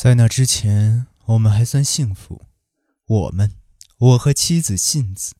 [0.00, 2.42] 在那之前，我们还算幸福。
[3.04, 3.56] 我们，
[3.98, 5.34] 我和妻子信子，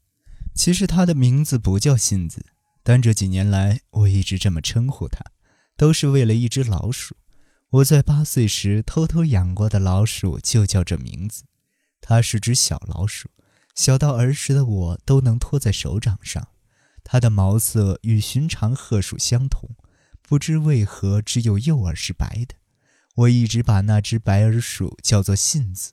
[0.53, 2.45] 其实她的名字不叫信子，
[2.83, 5.25] 但这几年来我一直这么称呼她，
[5.77, 7.15] 都是为了一只老鼠。
[7.71, 11.45] 我在八岁时偷偷养过的老鼠就叫这名字。
[12.01, 13.31] 它是只小老鼠，
[13.77, 16.49] 小到儿时的我都能托在手掌上。
[17.05, 19.77] 它的毛色与寻常褐鼠相同，
[20.21, 22.57] 不知为何只有右耳是白的。
[23.19, 25.93] 我一直把那只白耳鼠叫做信子。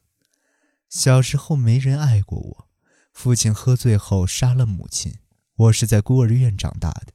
[0.89, 2.68] 小时候没人爱过我，
[3.14, 5.16] 父亲喝醉后杀了母亲。
[5.56, 7.14] 我是在孤儿院长大的，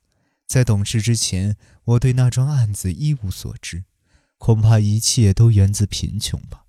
[0.49, 3.85] 在懂事之前，我对那桩案子一无所知。
[4.37, 6.65] 恐怕一切都源自贫穷吧。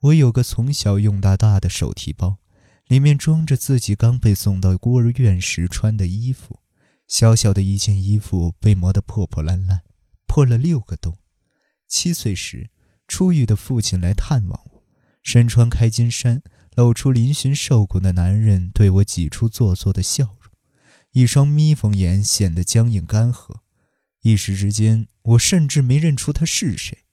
[0.00, 2.38] 我有个从小用到大的手提包，
[2.86, 6.60] 里面装着自己刚被送到孤儿院时穿的衣服。
[7.06, 9.82] 小小的一件衣服被磨得破破烂烂，
[10.26, 11.18] 破了六个洞。
[11.92, 12.70] 七岁时，
[13.06, 14.82] 出狱的父亲来探望我，
[15.22, 16.42] 身穿开襟衫、
[16.74, 20.50] 露出嶙峋瘦骨的男人对我挤出做作的笑容，
[21.10, 23.56] 一双眯缝眼显得僵硬干涸。
[24.22, 27.04] 一时之间，我甚至没认出他是谁。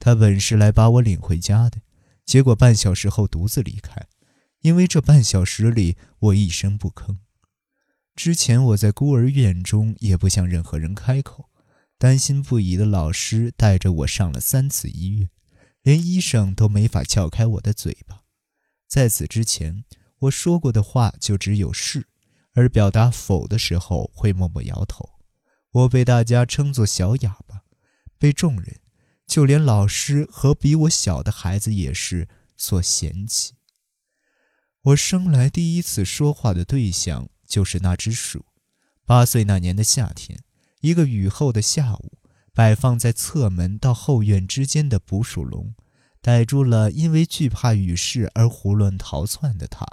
[0.00, 1.82] 他本是来把我领回家的，
[2.26, 4.08] 结果半小时后独自离开，
[4.62, 7.18] 因为这半小时里我一声不吭。
[8.16, 11.50] 之前我在孤儿院中也不向任何人开口。
[12.04, 15.30] 担心不已的老师带着我上了三次医院，
[15.80, 18.24] 连医生都没法撬开我的嘴巴。
[18.86, 19.86] 在此之前，
[20.18, 22.06] 我说过的话就只有“是”，
[22.52, 25.18] 而表达“否”的时候会默默摇头。
[25.70, 27.62] 我被大家称作小哑巴，
[28.18, 28.80] 被众人，
[29.26, 33.54] 就连老师和比我小的孩子也是所嫌弃。
[34.82, 38.44] 我生来第一次说话的对象就是那只鼠。
[39.06, 40.44] 八岁那年的夏天。
[40.84, 42.18] 一个雨后的下午，
[42.52, 45.74] 摆放在侧门到后院之间的捕鼠笼，
[46.20, 49.86] 逮住了因为惧怕雨势而胡乱逃窜的它。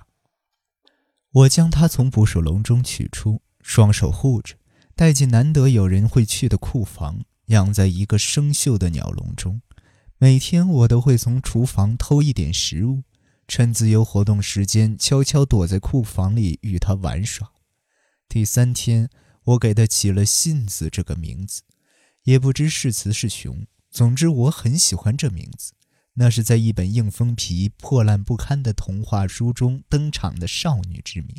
[1.31, 4.55] 我将它从捕鼠笼中取出，双手护着，
[4.93, 9.61] 带进难得有人会去的库房，养在一个生锈的鸟笼中。
[10.17, 13.03] 每天我都会从厨房偷一点食物，
[13.47, 17.49] 趁自由活动时间，悄悄躲在库房里与它玩耍。
[18.27, 19.09] 第三天。
[19.43, 21.63] 我给它起了“信子”这个名字，
[22.23, 23.65] 也不知是雌是雄。
[23.89, 25.73] 总之，我很喜欢这名字。
[26.15, 31.35] 那是在一本硬封皮、破烂不堪的童话书中登场的少女之名。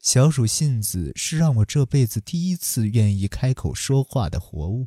[0.00, 4.86] 小鼠信子是让我这辈子第一次愿意开口说话的活物。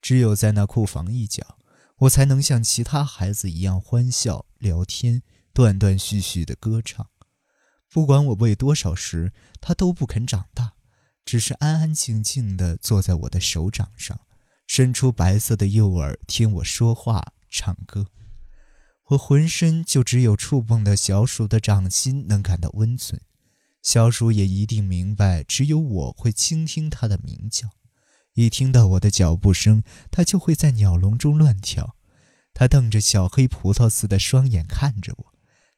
[0.00, 1.58] 只有在那库房一角，
[2.00, 5.22] 我才能像其他孩子一样欢笑、聊天、
[5.52, 7.08] 断断续续的歌唱。
[7.90, 10.74] 不管我喂多少时，它都不肯长大。
[11.26, 14.18] 只是安安静静地坐在我的手掌上，
[14.66, 18.06] 伸出白色的右耳听我说话、唱歌。
[19.08, 23.20] 我浑身就只有触碰到小鼠的掌心能感到温存，
[23.82, 27.70] 小鼠也一定明白，只有我会倾听它的鸣叫。
[28.34, 31.96] 一听到我的脚步声，它就会在鸟笼中乱跳。
[32.52, 35.32] 它瞪着小黑葡萄似的双眼看着我。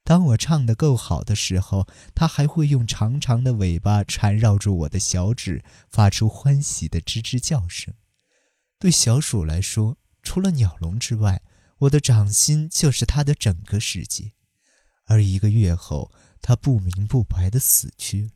[0.08, 7.92] 当我唱得够好的时候，它还会用长长的尾巴缠绕住我的小指，发出欢喜的吱吱叫声。
[8.78, 11.42] 对小鼠来说，除了鸟笼之外，
[11.80, 14.32] 我的掌心就是它的整个世界。
[15.04, 18.30] 而一个月后，它不明不白地死去了。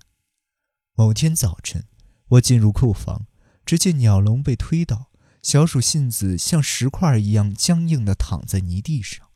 [0.95, 1.87] 某天早晨，
[2.33, 3.27] 我进入库房，
[3.65, 5.11] 只见鸟笼被推倒，
[5.41, 9.27] 小鼠信子像石块一样僵硬地躺在泥地上，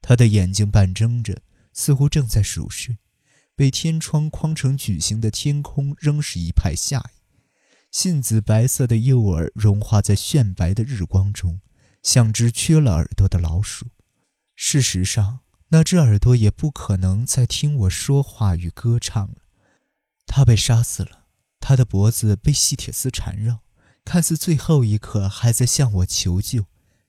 [0.00, 1.42] 它的眼睛半睁着。
[1.74, 2.96] 似乎正在熟睡，
[3.54, 7.20] 被天窗框成矩形的天空仍是一派夏意。
[7.90, 11.60] 杏子白色的诱饵融化在炫白的日光中，
[12.02, 13.86] 像只缺了耳朵的老鼠。
[14.56, 19.36] 事实上，那只耳朵也不可能再听我说话与歌唱了。
[20.26, 21.26] 它被杀死了，
[21.60, 23.60] 它的脖子被细铁丝缠绕，
[24.04, 26.66] 看似最后一刻还在向我求救，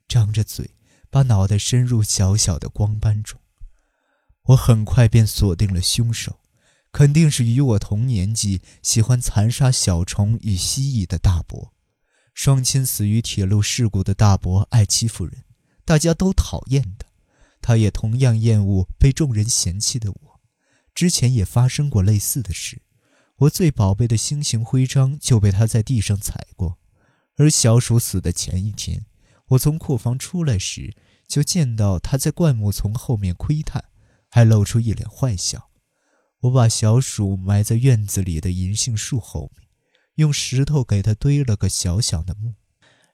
[0.07, 0.71] 张着嘴，
[1.09, 3.39] 把脑袋伸入小小的光斑中。
[4.45, 6.39] 我很快便锁定了凶手，
[6.91, 11.73] 肯定是与我同年纪、喜欢残杀小虫与蜥蜴的大伯。
[12.33, 15.45] 双亲死于铁路事故的大伯爱欺负人，
[15.83, 17.07] 大家都讨厌他，
[17.61, 20.41] 他也同样厌恶被众人嫌弃的我。
[20.93, 22.81] 之前也发生过类似的事，
[23.37, 26.77] 我最宝贝的星星徽章就被他在地上踩过。
[27.37, 29.05] 而小鼠死的前一天，
[29.47, 30.93] 我从库房出来时，
[31.27, 33.83] 就见到他在灌木丛后面窥探。
[34.35, 35.69] 还露出一脸坏笑。
[36.41, 39.69] 我把小鼠埋在院子里的银杏树后面，
[40.15, 42.55] 用石头给它堆了个小小的墓。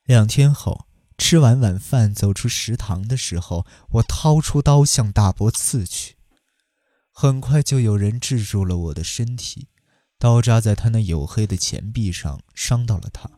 [0.03, 0.87] 两天后，
[1.19, 6.15] 吃完晚饭，走出食堂的时候，我掏出刀向大伯刺去。
[7.11, 9.67] 很快就有人制住了我的身体，
[10.17, 13.29] 刀扎在他那黝黑的前臂上，伤到了他。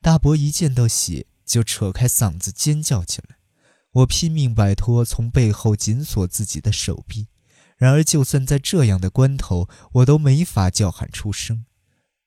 [0.00, 3.35] 大伯一见到血，就扯开嗓子尖叫起来。
[3.96, 7.28] 我拼命摆脱，从背后紧锁自己的手臂。
[7.78, 11.64] 然而，就算在这样的关头，我都没法叫喊出声。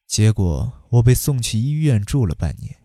[0.07, 2.77] 结果，我被送去医院住了半年，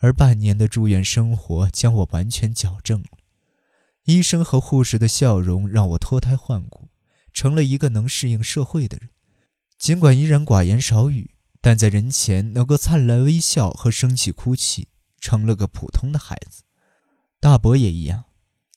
[0.00, 3.08] 而半年的住院生活将我完全矫正了。
[4.04, 6.90] 医生和护士的笑容让我脱胎换骨。
[7.32, 9.10] 成了一个能适应社会的人，
[9.78, 14.88] 尽管依然寡言少语，但在人前能够灿烂微笑和生气哭泣，
[15.20, 16.62] 成了个普通的孩子。
[17.38, 18.24] 大伯也一样，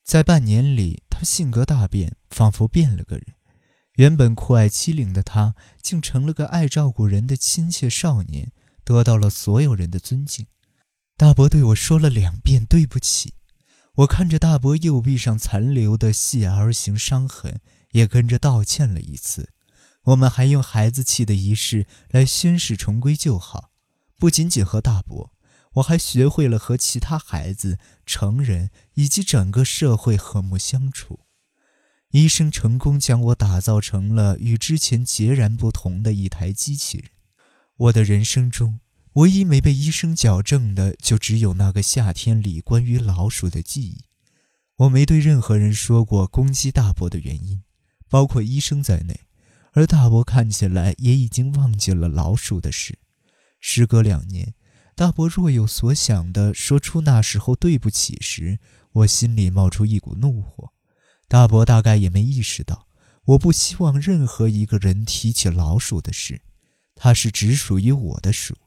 [0.10, 3.28] 在半年里，他性格大变，仿佛变了个人。
[3.98, 5.54] 原本酷爱欺凌的他，
[5.84, 8.52] 竟成了个爱照顾人的亲切少年，
[8.84, 10.48] 得到了所有人的尊敬。
[11.16, 13.36] 大伯对我说了两遍对不起，
[13.98, 17.62] 我看着大伯右臂上残留的细 L 型伤痕。
[17.92, 19.52] 也跟着道歉了一次，
[20.06, 23.70] 我们还用孩子气的仪式来宣誓重归旧好。
[24.18, 25.32] 不仅仅和大伯，
[25.80, 31.22] 我还学会了和其他孩子、成人以及整个社会和睦相处。
[32.12, 37.10] 医生成功将我打造成了与之前截然不同的一台机器人。
[37.78, 38.80] 我的人生中，
[39.14, 44.04] 唯一没被医生矫正的，就只有那个夏天里关于老鼠的记忆。
[44.78, 47.64] 我没对任何人说过攻击大伯的原因。
[48.10, 49.20] 包括医生在内，
[49.74, 52.98] 而大伯看起来也已经忘记了老鼠的事。
[53.60, 54.56] 时隔两年，
[55.00, 58.60] 大伯若有所想地说出那时候对不起时，
[58.92, 60.74] 我心里冒出一股怒火。
[61.30, 62.86] 大伯大概也没意识到，
[63.24, 66.42] 我不希望任何一个人提起老鼠的事。
[66.96, 68.58] 它是只属于我的鼠，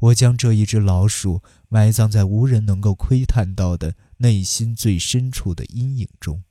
[0.00, 6.44] 我将这一只老鼠埋葬在无人能够窥探到的内心最深处的阴影中。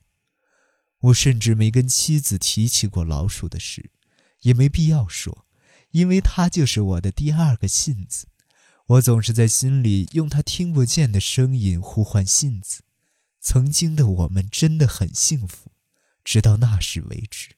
[1.02, 3.92] 我甚至没跟妻子提起过老鼠的事，
[4.42, 5.46] 也没必要说，
[5.92, 8.26] 因为它就是我的第二个信子。
[8.90, 12.82] 我总是在心里用他听不见的声音呼唤信子。
[13.40, 15.72] 曾经的我们真的很幸福，
[16.24, 17.56] 直到那时为止。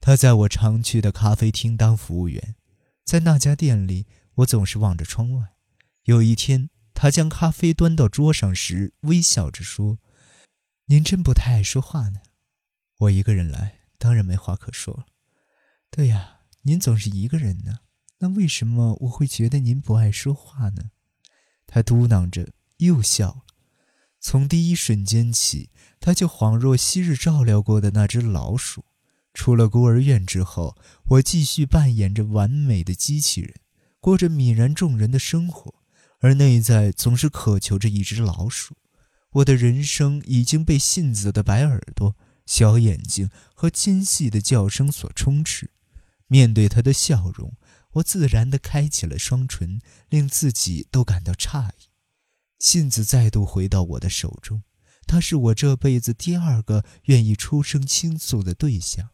[0.00, 2.56] 他在我常去的咖啡厅当服务员，
[3.04, 4.06] 在那家店里，
[4.36, 5.54] 我总是望着窗外。
[6.02, 10.00] 有一天，他将咖啡端到桌上时，微笑着说
[10.86, 12.20] ：“您真不太爱说话呢。”
[12.98, 15.06] 我一个人来，当然没话可说了。
[15.88, 17.78] 对呀，您总是一个人呢，
[18.18, 20.90] 那为什么我会觉得您不爱说话呢？
[21.66, 22.48] 他嘟囔着，
[22.78, 23.42] 又笑了。
[24.20, 25.70] 从第一瞬间起，
[26.00, 28.84] 他就恍若昔日照料过的那只老鼠。
[29.34, 30.76] 出了孤儿院之后，
[31.08, 33.54] 我继续扮演着完美的机器人，
[34.00, 35.74] 过着泯然众人的生活，
[36.20, 38.76] 而内在总是渴求着一只老鼠。
[39.32, 42.16] 我的人生已经被信子的白耳朵。
[42.46, 45.72] 小眼睛和尖细的叫声所充斥，
[46.28, 47.54] 面对他的笑容，
[47.96, 51.90] 我自然地开启了双唇，令自己都感到诧异。
[52.58, 54.62] 信子再度回到我的手中，
[55.06, 59.10] 他是我这辈子第二个愿意出声倾诉的对象。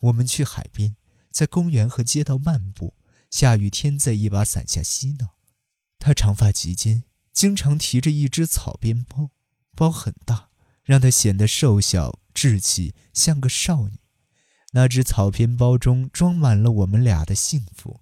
[0.00, 0.96] 我们去海边，
[1.30, 2.94] 在公园和街道漫步，
[3.30, 5.36] 下雨天在一把伞下嬉闹。
[5.98, 9.30] 他长发及肩，经常提着一只草编包，
[9.74, 10.48] 包很大。
[10.82, 13.99] 让她显得瘦小、稚气，像个少女。
[14.70, 18.00] 那只草编包中装满了我们俩的幸福。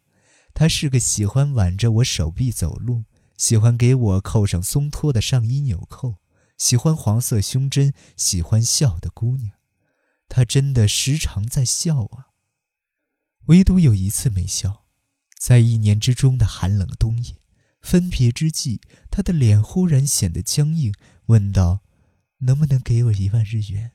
[0.54, 3.04] 她是个喜欢挽着我手臂走路，
[3.36, 6.16] 喜欢给我扣上松脱的上衣纽扣，
[6.56, 9.52] 喜欢黄色胸针，喜欢笑的姑娘。
[10.28, 12.28] 她真的时常在笑啊。
[13.46, 14.84] 唯独有一次没笑，
[15.38, 17.36] 在一年之中的寒冷冬夜，
[17.80, 20.92] 分别之际，她的脸忽然显得僵硬，
[21.26, 21.80] 问道。
[22.40, 23.90] 能不能给我一万日元？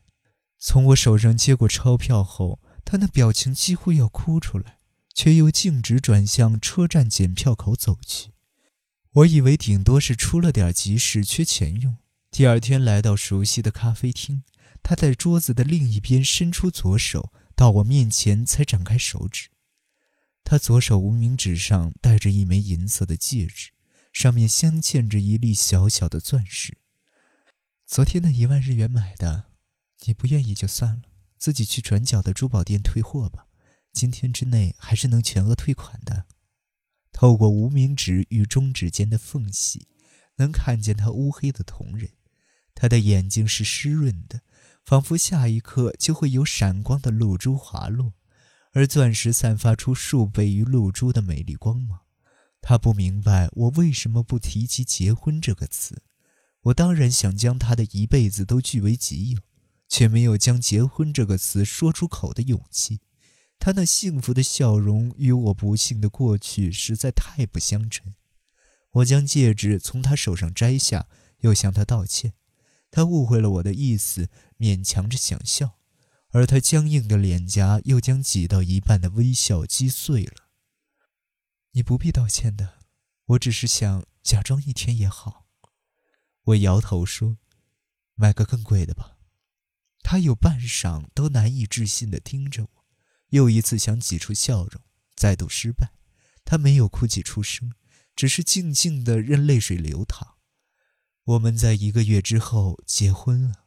[0.65, 4.77] 从我手上接过钞票后，他那表情几乎要哭出来，
[5.13, 8.31] 却又径直转向车站检票口走去。
[9.11, 11.97] 我以为顶多是出了点急事，缺钱用。
[12.31, 14.43] 第二天来到熟悉的咖啡厅，
[14.81, 19.49] 他在桌子的另一边伸出左手，到我面前才展开手指。
[20.45, 23.71] 他左手无名指上戴着一枚银色的戒指，
[24.13, 26.77] 上面镶嵌着一粒小小的钻石。
[27.85, 29.47] 昨天那一万日元买的，
[30.05, 31.01] 你不愿意就算了，
[31.37, 33.47] 自己去转角的珠宝店退货吧。
[33.91, 36.25] 今天之内还是能全额退款的。
[37.11, 39.87] 透过无名指与中指间的缝隙，
[40.37, 42.09] 能看见他乌黑的瞳仁，
[42.73, 44.41] 他的眼睛是湿润的，
[44.83, 48.13] 仿佛下一刻就会有闪光的露珠滑落，
[48.71, 51.99] 而钻石散发出数倍于露珠的美丽光芒。
[52.61, 56.01] 他不明白我为什么不提及结婚这个词。
[56.63, 59.41] 我当然想将他的一辈子都据为己有，
[59.87, 63.01] 却没有将“结婚”这个词说出口的勇气。
[63.59, 68.15] 他那幸福的笑容与我不幸的过去实在太不相称。
[68.91, 71.07] 我将戒指从他手上摘下，
[71.39, 72.33] 又向他道歉。
[72.91, 75.79] 他误会了我的意思，勉强着想笑，
[76.29, 80.49] 而他僵硬的脸颊又将挤到一半的微笑击碎了。
[81.71, 82.79] 你不必道歉的，
[83.25, 85.47] 我只是想假装一天也好。
[86.43, 87.37] 我摇头说
[88.13, 89.17] ：“买个更贵的吧。”
[90.03, 92.85] 他有半晌都难以置信地听着我，
[93.29, 94.81] 又一次想挤出笑容，
[95.15, 95.93] 再度失败。
[96.45, 97.71] 他没有哭泣出声，
[98.15, 100.35] 只是静静地任泪水流淌。
[101.23, 103.62] 我们在一个月之后结婚了。